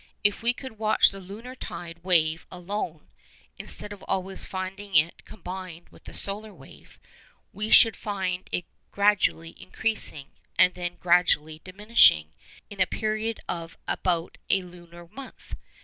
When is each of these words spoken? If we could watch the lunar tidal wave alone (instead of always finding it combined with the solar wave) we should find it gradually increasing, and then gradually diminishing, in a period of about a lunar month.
If 0.23 0.41
we 0.41 0.51
could 0.51 0.79
watch 0.79 1.11
the 1.11 1.19
lunar 1.19 1.53
tidal 1.53 2.01
wave 2.01 2.47
alone 2.49 3.07
(instead 3.59 3.93
of 3.93 4.01
always 4.07 4.47
finding 4.47 4.95
it 4.95 5.23
combined 5.25 5.89
with 5.89 6.05
the 6.05 6.13
solar 6.15 6.51
wave) 6.51 6.97
we 7.53 7.69
should 7.69 7.95
find 7.95 8.49
it 8.51 8.65
gradually 8.91 9.55
increasing, 9.61 10.29
and 10.57 10.73
then 10.73 10.95
gradually 10.95 11.61
diminishing, 11.63 12.33
in 12.67 12.81
a 12.81 12.87
period 12.87 13.41
of 13.47 13.77
about 13.87 14.39
a 14.49 14.63
lunar 14.63 15.07
month. 15.07 15.53